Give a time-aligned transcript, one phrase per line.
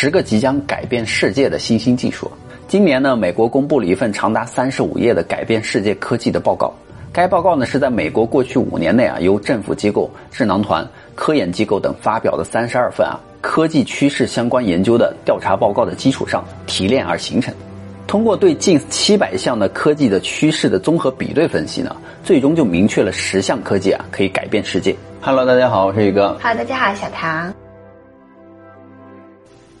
[0.00, 2.30] 十个即将改变世界的新兴技术。
[2.68, 6.72] 今年呢，美国公布了一份长达三十五页的改变世界科技的报告。
[7.12, 17.52] 该报告呢是在美国过去五年内啊，由政府机构、智囊团、科研机构等发表的三十二份啊科技趋势相关研究的调查报告的基础上提炼而形成。
[18.06, 24.94] 通过对近七百项的科技的趋势的综合比对分析呢，最终就明确了十项科技啊可以改变世界。
[25.20, 26.38] Hello，大家好，我是宇哥。
[26.40, 27.52] Hello，大家好，小唐。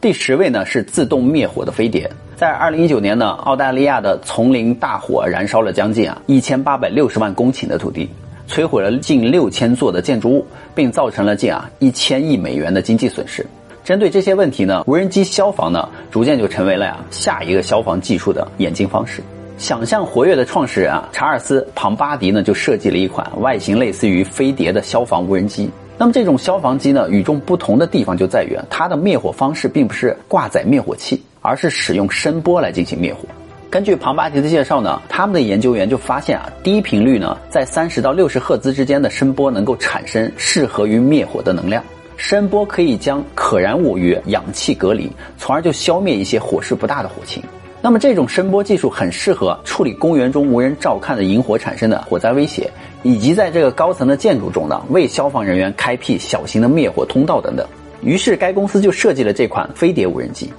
[0.00, 2.08] 第十位呢是自动灭火的飞碟。
[2.36, 8.08] 在二零一九年呢，澳大利亚的丛林大火燃烧了将近啊一千八百六十万公顷的土地，
[8.48, 13.44] 摧毁了近六千座的建筑物，并造成了近啊一千亿美元的经济损失。
[13.82, 19.20] 针对这些问题呢，无人机消防呢逐渐就成为了呀下一个消防技术的演进方式。
[19.56, 25.68] 想象活跃的创始人啊查尔斯庞巴迪呢就设计了一款外形类似于飞碟的消防无人机。
[26.00, 33.22] 那么这种消防机呢，与众不同的地方就在于，它的灭火方式并不是挂载灭火器，而是使用声波来进行灭火。
[33.68, 41.82] 根据庞巴迪的介绍呢，他们的研究员就发现啊，低频率呢，在三十到六十赫兹之间的声波能够产生适合于灭火的能量。
[42.16, 47.42] 声波可以将可燃物与氧气隔离，从而就消灭一些火势不大的火情。
[47.80, 52.68] 那么这种声波技术很适合处理公园中无人照看的引火产生的火灾威胁，
[53.02, 57.66] 以及在这个高层的建筑中呢，为消防人员开辟小型的灭火通道等等。
[58.02, 60.52] 于是该公司就设计了这款飞碟无人机，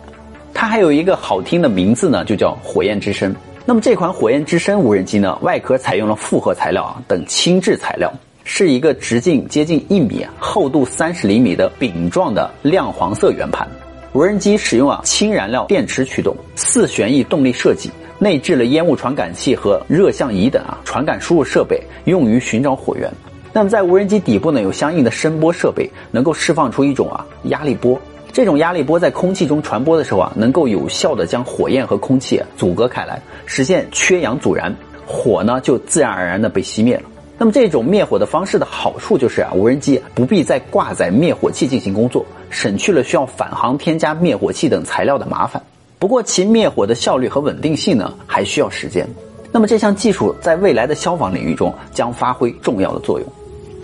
[0.54, 3.34] 它还有一个好听的名字呢，就叫火焰之声。
[3.66, 8.12] 那么这款火焰之声无人机呢，外壳采用了复合材料啊等轻质材料，
[8.44, 13.68] 是一个直径接近一米、厚度三十厘米的饼状的亮黄色圆盘。
[14.12, 23.10] 无人机使用啊氢燃料电池驱动，四旋翼动力设计，内置了烟雾传感器和热像仪等啊传感输入设备，用于寻找火源。
[23.54, 28.00] 那么在无人机底部呢有相应的声波设备，能够释放出一种啊压力波。
[28.32, 37.04] 这种压力波在空气中传播的时候啊，能够有效的将火焰和空气阻隔开来，实现缺氧阻燃，火呢就自然而然的被熄灭了。
[37.38, 42.26] 那么这种灭火的方式的好处就是啊，无人机不必再挂载灭火器进行工作。
[42.50, 45.62] 省去了需要返航添加灭火器等材料的麻烦。
[46.00, 49.06] 不过，其灭火的效率和稳定性呢，还需要时间。
[49.52, 53.28] 那么，这项技术在未来的消防领域中将发挥重要的作用。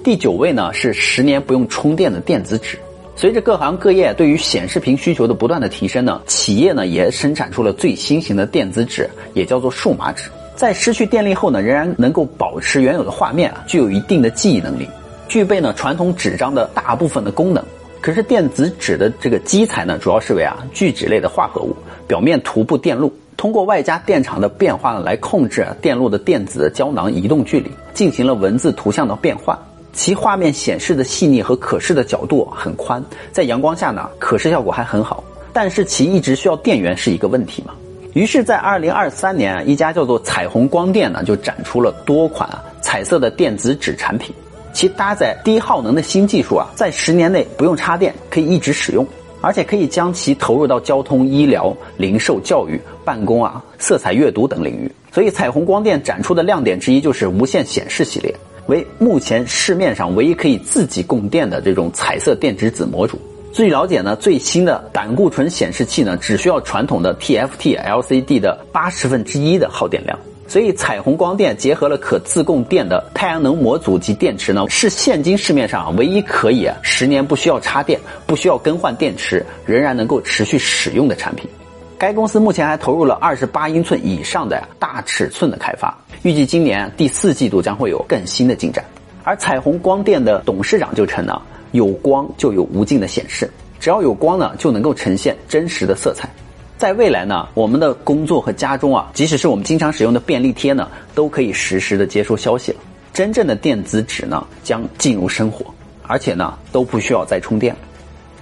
[0.01, 2.79] 第九位呢是十年不用充电的电子纸。
[3.17, 10.29] 随着各行各业对于显示屏需求的不断的提升呢，企业呢也生产出了最新型的电子纸，也叫做数码纸。
[10.55, 14.87] 在失去电力后呢，仍然能够保持原有的画面啊，具有一定的记忆能力，
[15.27, 17.61] 具备呢传统纸张的大部分的功能。
[18.05, 29.57] 可是电子纸的这个基材呢，主要是为啊聚酯类的化合物，表面涂布电路，通过外加电场的变化呢，来控制电路的电子胶囊移动距离，进行了文字图像的变换。
[29.91, 35.23] 其画面显示的细腻和可视的角度很宽，在阳光下呢，可视效果还很好。
[35.51, 37.73] 但是其一直需要电源是一个问题嘛。
[38.13, 42.47] 于是，在二零二三年，一家叫做彩虹光电呢，就展出了多款
[42.81, 44.31] 彩色的电子纸产品。
[44.75, 49.07] 其搭载低耗能的新技术啊，在十年内不用插电，可以一直使用，
[49.39, 54.91] 而且可以将其投入到交通、医疗、零售、教育、办公啊、色彩阅读等领域。
[55.13, 58.35] 所以，彩虹光电展出的亮点之一就是无线显示系列，
[58.67, 63.17] 为目前市面上唯一可以自己供电的这种彩色电子纸模组。
[63.53, 70.19] 据了解呢，最新的胆固醇显示器呢，只需要传统的 TFT LCD 的八十分之一的耗电量。
[70.47, 81.49] 所以，彩虹光电结合了可自供电的太阳能模组及电池呢，是现今市面上唯一可以十年不需要插电、不需要更换电池，仍然能够持续使用的产品。
[81.97, 88.85] 该公司目前还投入了二十八英寸以上的大尺寸的开发，预计今年第四季度将会有更新的进展。
[89.23, 91.41] 而彩虹光电的董事长就称呢，
[91.71, 96.29] 有光就有无尽的显示，只要有光呢，就能够呈现真实的色彩。
[96.77, 102.79] 在未来呢，我们的工作和家中啊，即使是我们经常使用的便利贴呢，都可以实时的接收消息了。
[103.13, 105.65] 真正的电子纸呢，将进入生活，
[106.03, 107.73] 而且呢，都不需要再充电。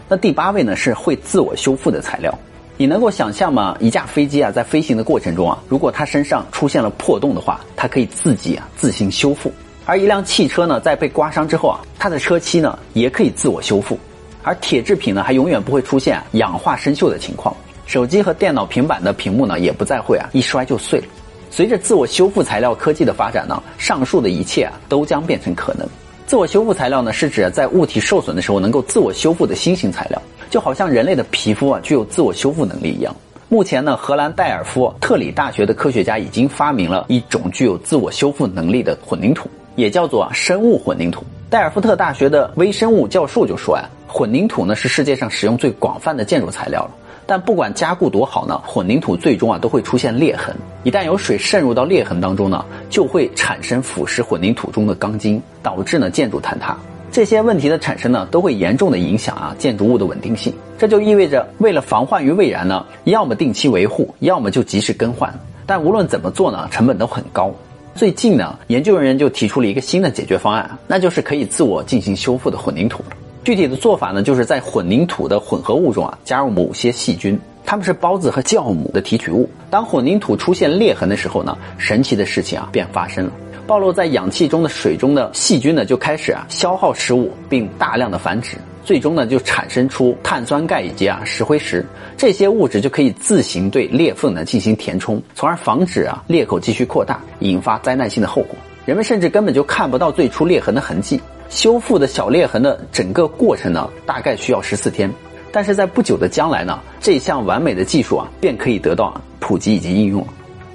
[0.10, 2.34] 那第八位呢，是会自我修复的材料。
[2.76, 3.78] 你能够想象吗？
[3.80, 9.54] 一架飞机啊，在飞行的过程中啊，如果它身上出现了破洞的话，它可以自己啊自行修复。
[9.86, 13.98] 而一辆汽车呢，在被刮伤之后啊，它的车漆呢，也可以自我修复。
[14.42, 17.56] 而铁制品呢，还永远不会出现氧化生锈的情况。
[17.94, 21.06] 手机和电脑、平板的屏幕呢，也不再会啊一摔就碎了。
[21.52, 25.88] 随着自我修复材料科技的发展呢，上述的一切啊都将变成可能。
[26.26, 30.20] 自我修复材料呢，是指在物体受损的时候能够自我修复的新型材料，
[30.50, 33.16] 就好像人类的皮肤啊具有自我修复能力一样。
[33.48, 41.24] 目前呢，荷兰戴尔夫特里大学的科学家已经发明了一种具有自我修复能力的混凝土，也叫做生物混凝土。
[41.48, 43.88] 戴尔夫特大学的微生物教授就说呀。
[44.06, 46.92] 混凝土呢是世界上使用最广泛的建筑材料了。
[47.26, 50.56] 但不管加固多好呢，混凝土最终啊都会出现裂痕。
[50.84, 56.78] 一旦有水渗入到裂痕当中呢，就会产生腐蚀混凝土中的钢筋，导致呢建筑坍塌。
[57.12, 60.54] 这些问题的产生呢，都会严重的影响啊建筑物的稳定性。
[60.78, 65.34] 这就意味着，为了防患于未然呢，要么定期维护，要么就及时更换。
[65.66, 67.54] 但无论怎么做呢，成本都很高。
[67.96, 73.04] 最近呢，研究人员就提出了一个新的解决方案，那就是可以自我进行修复的混凝土。
[73.44, 79.50] 具体的做法呢，就是在混凝土的混合物中啊，加入某些细菌，它们是孢子和酵母的提取物。
[79.70, 83.32] 当混凝土出现裂痕的时候呢，神奇的事情啊便发生了。
[83.68, 91.86] 暴露在氧气中的水中的细菌呢，就开始啊消耗食物，并大量的繁殖，最终呢就产生出碳酸钙以及啊石灰石。
[92.16, 98.56] 这些物质就可以自行对裂缝呢进行填充，从而防止啊裂口继续扩大，引发灾难性的后果。
[98.86, 101.20] 人们甚至根本就看不到最初裂痕的痕迹。
[101.54, 105.10] 修复的小裂痕的整个过程呢，大概需要十四天，
[105.52, 110.26] 但是在不久的将来呢，这项完美的技术啊，便可以得到普及以及应用。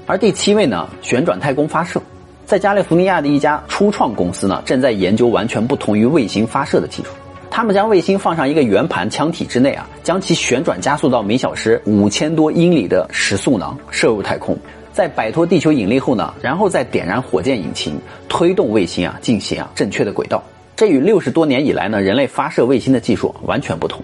[0.06, 2.00] 而第七位呢，旋转太空发射，
[2.46, 7.10] 在加利福尼亚的一家初创公司呢，正在研究完全不同于卫星发射的技术。
[7.50, 14.56] 他们将卫星放上一个圆盘腔体之内啊，将其旋转加速到每小时五千多英里的时速呢，射入太空。
[14.92, 17.98] 在摆脱地球引力后呢，然后再点燃火箭引擎，
[18.28, 20.40] 推动卫星啊，进行啊正确的轨道。
[20.78, 24.00] 这与六十多年以来呢，人类发射卫星的技术完全不同。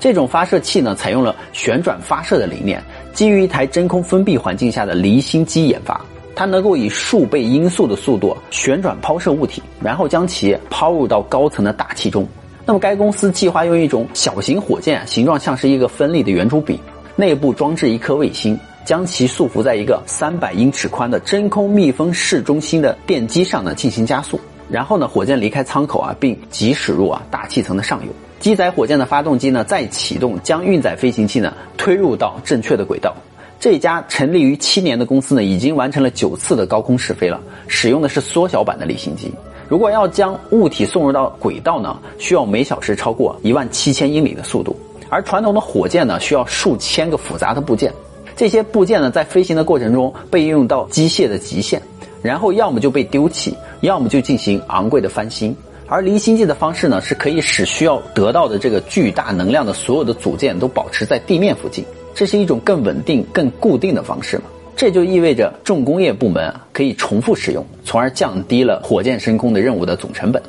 [0.00, 2.82] 这种发射器呢，采用了旋转发射的理念，
[3.12, 6.04] 基于一台真空封闭环境下的离心机研发。
[6.34, 12.26] 它能够以数倍音速的速度旋转抛射物体，然后将其抛入到高层的大气中。
[12.64, 16.80] 那么，该公司计划用一种小型火箭，形状像是一个分立的圆珠笔，
[17.14, 24.40] 内部装置一颗卫星，将其束缚在一个三百英尺宽的真空密封室中心的电机上呢，进行加速。
[24.70, 28.12] 然后呢，火箭离开舱口啊，并急驶入啊大气层的上游。
[28.38, 33.14] 机载火箭的发动机呢，再启动，将运载飞行器呢推入到正确的轨道。
[33.58, 39.32] 这家成立于七年的公司呢，已经完成了九次的高空试飞了，使用的是缩小版的离心机。
[39.68, 44.76] 如果要将物体送入到轨道呢，需要每小时超过一万七千英里的速度。
[45.08, 47.92] 而传统的火箭呢，需要数千个复杂的部件。
[48.36, 51.80] 这些部件呢，在飞行的过程中被运用到机械的极限。
[52.26, 55.56] 然后要么就被丢弃，要么就进行昂贵的翻新。
[55.86, 61.84] 而离心机的方式呢，是可以使需要得到的这个巨大能量的所有的组件都保持在地面附近。
[62.12, 64.44] 这是一种更稳定、更固定的方式嘛？
[64.74, 70.42] 这就意味着重工业部门可以重复使用，从而降低了火箭升空的任务的总成本。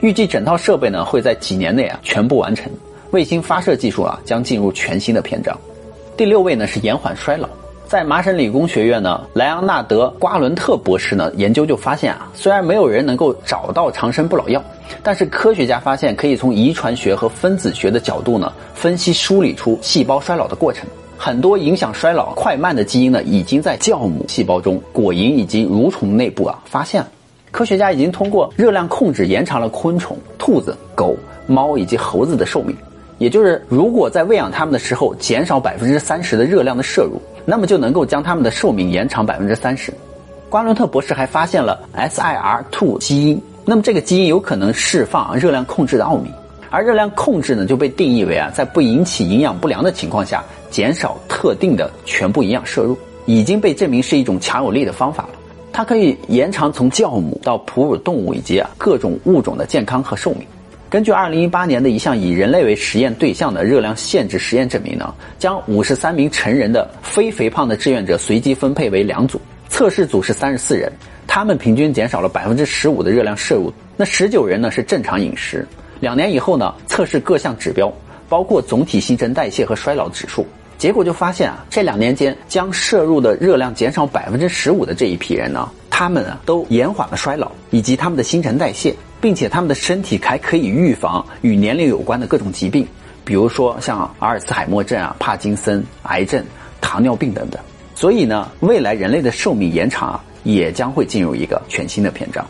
[0.00, 2.70] 预计整套设备呢会在几年内啊全部完成，
[3.10, 5.58] 卫星发射技术啊将进入全新的篇章。
[6.16, 7.48] 第六位呢是延缓衰老。
[7.86, 14.62] 在麻省理工学院呢，莱昂纳德·瓜伦特博士呢研究就发现啊，虽然没有人能够找到长生不老药，
[15.02, 20.86] 但是科学家发现可以从遗传学和分子学的角度呢分析梳理出细胞衰老的过程。
[21.16, 27.08] 很多影响衰老快慢的基因呢，已经在酵母细胞中、果蝇以及蠕虫内部啊发现了。
[27.50, 31.16] 科学家已经通过热量控制延长了昆虫、兔子、狗、
[31.46, 32.74] 猫以及猴子的寿命。
[33.18, 39.92] 也就是，如果在喂养它们的时候减少百分之三十的热量的摄入，那么就能够将它们的寿命延长百分之三十。
[40.48, 46.30] 瓜伦特博士还发现了 SIR2 基因，那么这个基因有可能释放热量控制的奥秘。
[46.70, 55.30] 而热量控制呢，就被定义为啊，在不引起营养不良的情况下，减少特定的全部营养摄入，已经被证明是一种强有力的方法了。
[55.72, 60.46] 它可以延长从酵母到哺乳动物以及啊各种物种的健康和寿命。
[60.94, 70.92] 根据2018年的一项以人类为实验对象的热量限制实验证明呢，将53名成人的非肥胖的志愿者随机分配为两组，测试组是34人，
[71.26, 75.66] 他们平均减少了15%的热量摄入，那19人呢是正常饮食。
[75.98, 77.92] 两年以后呢，测试各项指标，
[78.28, 80.46] 包括总体新陈代谢和衰老指数，
[80.78, 88.94] 结果就发现啊，这两年间将摄入的热量减少15%的这一批人呢，他们啊都延缓了衰老以及他们的新陈代谢。
[89.24, 92.86] 并且他们的身体还可以预防与年龄有关的各种疾病，
[93.24, 96.44] 比如说像阿尔茨海默症啊、帕金森、癌症、
[96.78, 97.58] 糖尿病等等。
[97.94, 102.46] 所以呢，未来人类的寿命延长啊，也将会进入一个全新的篇章。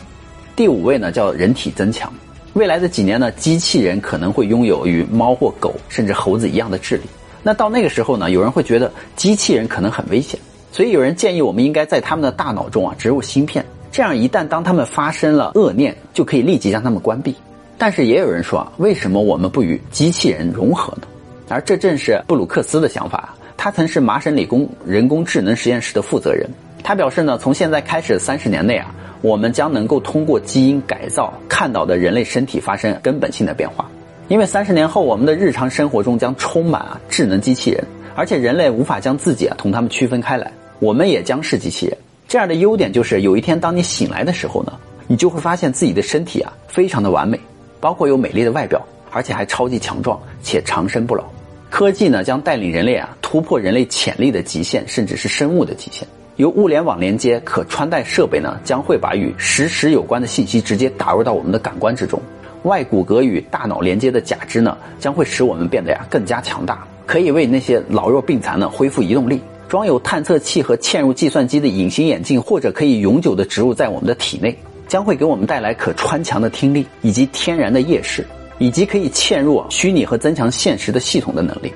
[0.56, 2.12] 第五位呢，叫人体增强。
[2.54, 7.02] 未来的几年呢，机器人可能会拥有与猫或狗甚至猴子一样的智力。
[7.44, 10.40] 那到那个时候呢，有人会觉得机器人可能很危险，
[10.72, 13.64] 所以有人建议我们应该在他们的大脑中啊植入芯片。
[13.94, 17.32] 这样一旦当他们发生了恶念，就可以立即将他们关闭。
[17.78, 21.06] 但是也有人说啊，为什么我们不与机器人融合呢？
[21.48, 23.36] 而这正是布鲁克斯的想法。
[23.56, 26.50] 他曾是麻省理工人工智能实验室的负责人。
[26.82, 33.88] 他表示呢，从现在开始三十年内啊，我们将能够通过基因改造看到的人类身体发生根本性的变化。
[34.26, 37.84] 因为三十年后我们的日常生活中将充满啊智能机器人，
[38.16, 41.96] 而且人类无法将自己啊同他们区分开来，我们也将是机器人。
[42.26, 44.72] 这样的优点就是，有一天当你醒来的时候呢，
[45.06, 47.38] 你就会发现自己的身体啊非常的完美，
[47.80, 51.24] 包括有美丽的外表，而且还超级强壮且长生不老。
[51.70, 56.06] 科技呢将带领人类啊突破人类潜力的极限，甚至是生物的极限。
[56.36, 62.20] 由物联网连接可穿戴设备呢将会把与实时有关的信息直接打入到我们的感官之中。
[62.64, 69.40] 外骨骼与大脑连接的假肢呢将会使我们变得呀更加强大，可以为那些老弱病残呢恢复移动力。
[69.68, 74.56] 装有探测器和嵌入计算机的隐形眼镜，或者可以永久的植入在我们的体内，
[74.86, 78.24] 将会给我们带来可穿墙的听力，以及天然的夜视，
[78.58, 81.72] 以及可以嵌入虚拟和增强现实的系统的能力。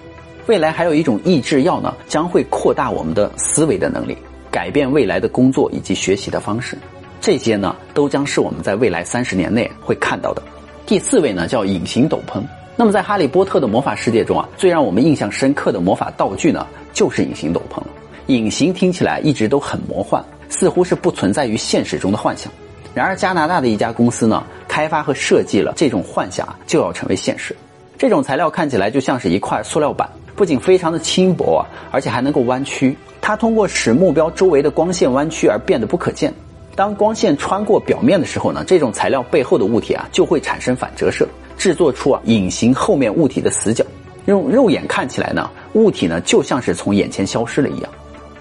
[0.46, 4.16] 未来还有一种抑制药呢，将会扩大我们的思维的能力，
[4.50, 6.78] 改变未来的工作以及学习的方式。
[7.20, 10.42] 这些呢，都将是我们在未来三十年内会看到的。
[10.86, 12.40] 第四位呢，叫隐形斗篷。
[12.76, 16.64] 那么在哈利波特的魔法世界中啊，最让我们印象深刻的魔法道具呢，
[16.98, 17.86] 就是隐形斗篷了。
[18.26, 22.52] 隐形听起来一直都很魔幻，似乎是不存在于现实中的幻想。
[22.92, 27.54] 然而，加拿大的一家公司呢，开发和设计了这种幻想就要成为现实。
[27.96, 31.62] 这种材料看起来就像是一块塑料板，不仅非常的轻薄啊，
[31.92, 32.96] 而且还能够弯曲。
[33.20, 36.34] 它通过使目标周围的光线弯曲而变得不可见。
[36.74, 41.28] 当光线穿过表面的时候呢，这种材料背后的物体啊就会产生反折射。
[41.56, 43.84] 制作出啊隐形后面物体的死角，
[44.26, 47.90] 用肉眼看起来呢，物体呢就像是从眼前消失了一样。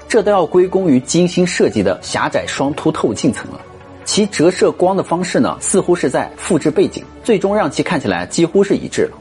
[0.08, 3.62] 这都要归功于精心设计的狭窄双凸透镜层了。
[4.06, 9.17] 其折射光的方式呢，似乎是在复制背景，最终让其看起来几乎是一致了。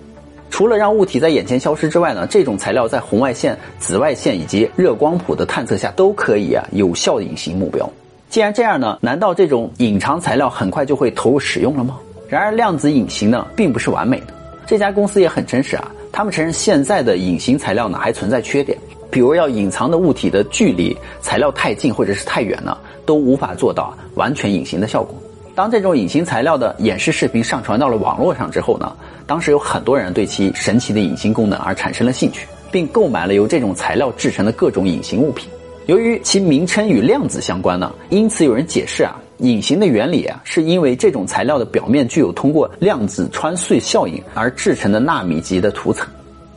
[0.49, 7.90] 除了让物体在眼前消失之外呢，这种材料在红外线、紫外线以及热光谱的探测下都可以啊有效的隐形目标。
[8.30, 11.99] 既然这样呢，难道这种隐藏材料很快就会投入使用了吗？
[12.28, 14.35] 然而，量子隐形呢，并不是完美的。
[14.66, 18.78] 这家公司也很真实啊，他们承认现在的隐形材料呢，还存在缺点，
[19.11, 25.14] 比如要隐藏的物体的距离，材料太近或者是太远呢，都无法做到完全隐形的效果。
[25.54, 28.96] 当这种隐形材料的演示视频上传到了网络上之后呢，
[29.26, 35.50] 当时有很多人对其神奇的隐形功能而产生了兴趣，并购买了由这种材料制成的各种隐形物品。
[35.85, 39.20] 由于其名称与量子相关呢，因此有人解释啊。
[39.38, 46.08] 隐形的原理啊，是因为这种材料的表面具有通过量子穿碎效应而制成的纳米级的涂层，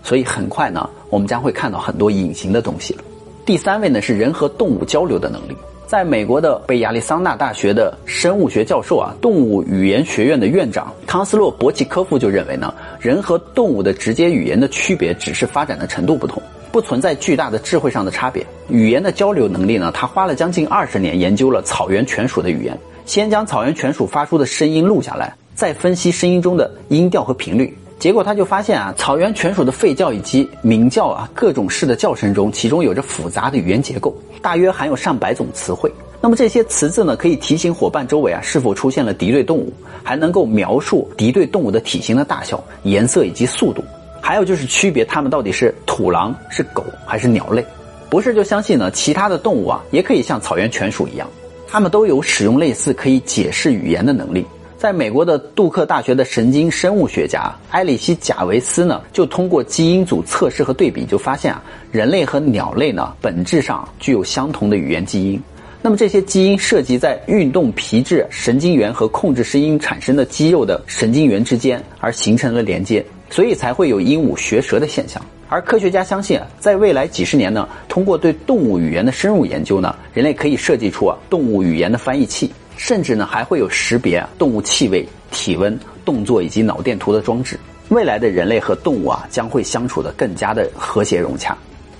[0.02, 3.04] 所以很快呢，我们将会看到很多隐形的东西了。
[3.46, 5.56] 第三位呢是人和动物交流的能力，
[5.88, 16.42] 在美国的北亚利桑那大学的生物学教授啊，动物语言学院的院长康斯洛伯奇科夫就认为呢，人和动物的直接语言的区别只是发展的程度不同。
[16.72, 18.46] 不存在巨大的智慧上的差别。
[18.70, 19.92] 语言的交流能力呢？
[19.94, 27.76] 他花了将近二十年研究了草原犬鼠的语言，先将草原犬鼠发出的声音录下来，再分析声音中的音调和频率。
[27.98, 35.92] 结果他就发现啊，草原犬鼠的吠叫以及鸣叫啊，各种式的叫声中，其中有着复杂的语言结构，大约含有上百种词汇。
[36.22, 39.74] 那么这些词字呢，可以提醒伙伴周围啊是否出现了敌对动物，
[40.04, 43.84] 还能够描述敌对动物的体型的大小、颜色以及速度。
[44.22, 47.66] 还有就是区别它们到底是土狼、是狗还是鸟类。
[48.10, 51.30] 博士就相信呢，其他的动物啊也可以像草原犬鼠一样，
[51.68, 54.46] 它们都有使用类似可以解释语言的能力。
[54.78, 61.62] 在美国的杜克大学的神经生物学家埃里希·贾维斯呢，就通过基因组测试和对比，就发现啊，
[61.92, 65.42] 人类和鸟类呢本质上具有相同的语言基因。
[65.82, 73.06] 那么这些基因涉及在运动皮质神经元和控制声音产生的肌肉的神经元之间，而形成了连接。
[73.30, 87.60] 所以才会有鹦鹉学舌的现象，而科学家相信，在未来几十年呢，通过对动物语言的深入研究呢，人类可以设计出啊动物语言的翻译器，甚至呢还会有识别动物气味、体温、动作以及脑电图的装置。
[87.90, 91.58] 未来的人类和动物啊将会相处的更加的和谐融洽。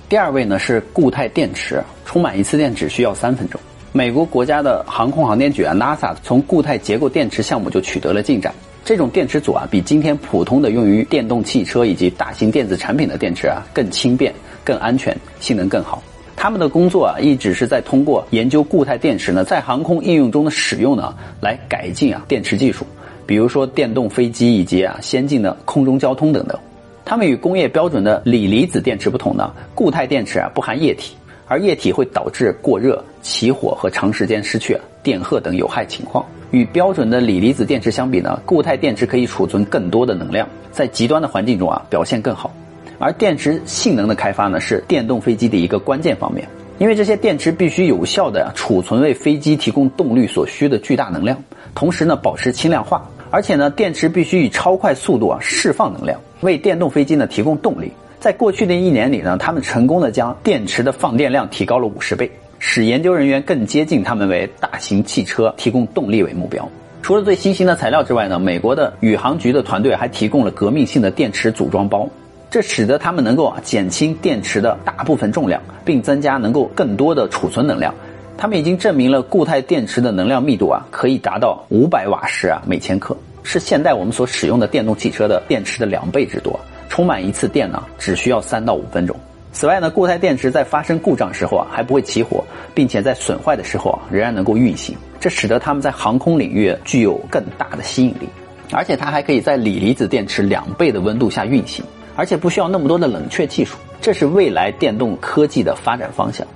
[0.08, 3.60] 第二位呢是固态电池，充满一次电只需要三分钟。
[3.92, 8.54] 美国国家的航空航天局啊 NASA 从固态结构电池项目就取得了进展。
[8.90, 16.02] 这种电池组啊，比今天普通的用于电动汽车以及大型电子产品的电池啊更轻便、更安全、性能更好。
[16.34, 22.84] 他们的工作啊，一直是在通过研究固态电池呢，在航空应用中的使用呢，来改进啊电池技术，
[23.26, 26.58] 比如说电动飞机以及啊先进的空中交通等等。
[27.04, 31.14] 它们与工业标准的锂离子电池不同呢，固态电池啊不含液体，
[31.46, 36.26] 而液体会导致过热、起火和长时间失去电荷等有害情况。
[36.50, 42.52] 与标准的锂离子电池相比呢，固态电池可以储存更多的能量，在极端的环境中啊表现更好。
[42.98, 46.46] 而电池性能的开发呢，是电动飞机的一个关键方面，
[46.78, 51.42] 因为这些电池必须有效的储存为飞机提供动力所需的巨大能量，
[51.74, 53.08] 同时呢保持轻量化。
[53.30, 57.92] 而且呢，电池必须以超快速度啊释放能量，为电动飞机呢提供动力。
[58.18, 62.30] 在过去的一年里呢，他们成功的将电池的放电量提高了五十倍，
[62.62, 66.68] 使研究人员更接近他们为大型汽车提供动力为目标。
[67.02, 72.06] 除了最新型的材料之外呢，美国的宇航局的团队还提供了革命性的电池组装包，
[72.50, 77.94] 这使得他们能够啊减轻电池的大部分重量，并增加能够更多的储存能量。
[78.36, 86.60] 他们已经证明了固态电池的能量密度啊可以达到五百瓦时啊每千克，是现代我们所使用的电动汽车的电池的两倍之多。
[86.90, 89.18] 充满一次电呢只需要三到五分钟。
[89.52, 94.96] 此外呢，固态电池在发生故障时候啊还不会起火，并且在损坏的时候啊仍然能够运行。
[95.18, 98.28] 这使得它们在航空领域具有更大的吸引力，
[98.72, 101.84] 而且它还可以在锂离子电池两倍的温度下运行，
[102.16, 103.76] 而且不需要那么多的冷却技术。
[104.00, 106.46] 这是未来电动科技的发展方向。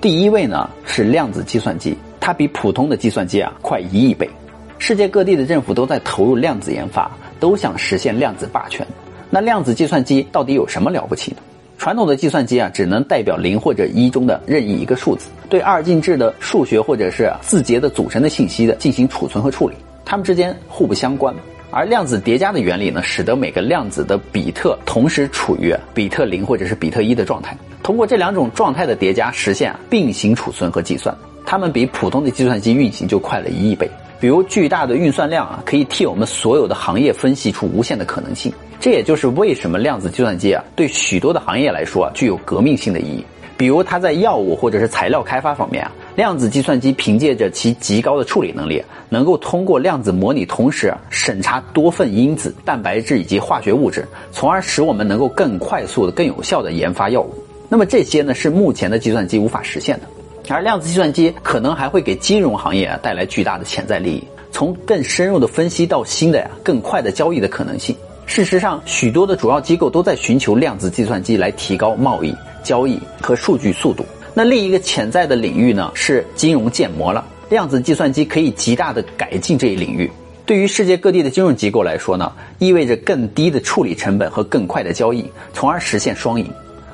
[0.00, 4.30] 第一位呢是量子计算机，它比普通的计算机啊快一亿倍。
[4.78, 8.86] 世界各地的政府都在投入量子研发，都想实现量子霸权。
[9.28, 11.38] 那量子计算机到底有什么了不起呢？
[11.76, 21.34] 传统的计算机啊，只能代表零或者一中的任意一个数字，对二进制的数学或者是字节的组成的信息的进行储存和处理，它们之间互不相关。
[21.70, 31.12] 而量子叠加的原理呢，使得每个量子的比特同时处于比特零或者是比特一的状态，通过这两种状态的叠加实现并行储存和计算，
[31.44, 33.90] 它们比普通的计算机运行就快了一亿倍。
[34.20, 38.50] 比如巨大的运算量啊，可以替我们所有的行业分析出无限的可能性。
[38.80, 43.24] 这也就是为什么量子计算机啊，对许多的行业来说啊，具有革命性的意义。
[43.56, 57.32] 比如它在药物或者是材料开发方面啊，量子计算机凭借着其极高的处理能力，能够通过量子模拟同时审查多份因子、蛋白质以及化学物质，从而使我们能够更快速的、更有效的研发药物。
[57.68, 60.52] 那么这些呢，是目前的计算机无法实现的。
[60.52, 67.94] 而量子计算机可能还会给金融行业啊带来巨大的潜在利益，从更深入的分析到新的呀、更快的交易的可能性。
[68.26, 74.04] 事实上，许多的主要机构都在寻求量子计算机来提高贸易、交易和数据速度。
[74.32, 77.24] 那另一个潜在的领域呢，是金融建模了。
[77.48, 80.10] 量子计算机可以极大的改进这一领域。
[80.46, 86.50] 对于世界各地的金融机构来说呢，意味着更低的处理成本和更快的交易，从而实现双赢。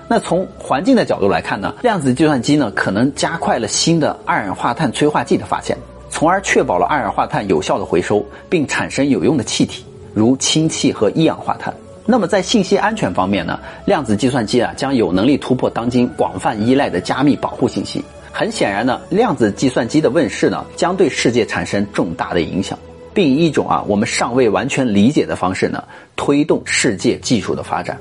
[0.07, 5.77] 那从环境的角度来看呢，量子计算机呢可能加快了新的二氧化碳催化剂的发现，
[6.11, 9.85] 从而确保了二氧化碳有效的回收，并产生有用的气体。
[10.15, 11.75] 如氢气和一氧化碳。
[12.07, 13.61] 那么在信息安全方面呢？
[13.85, 18.03] 量子计算机啊将有能力突破当今广泛依赖的加密保护信息。
[18.33, 22.79] 很显然呢，量子计算机的问世呢将对世界产生重大的影响，
[23.13, 25.85] 并以一种啊我们尚未完全理解的方式呢
[26.17, 27.97] 推动世界技术的发展。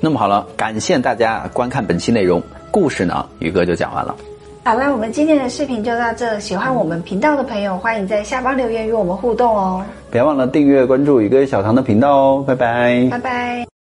[0.00, 4.14] 那么好了，感谢大家观看本期内容，故事呢宇哥就讲完了。
[4.68, 6.38] 好了，我们今天的视频就到这。
[6.40, 9.82] 喜欢我们频道的朋友，欢迎在下方留言与我们互动哦。
[10.10, 13.68] 别忘了订阅关注宇哥小唐的频道哦，拜拜，拜拜。